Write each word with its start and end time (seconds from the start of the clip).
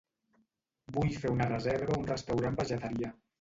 Vull 0.95 1.13
fer 1.25 1.33
una 1.33 1.47
reserva 1.51 1.95
a 1.97 1.99
un 2.05 2.09
restaurant 2.13 2.59
vegetarià. 2.63 3.13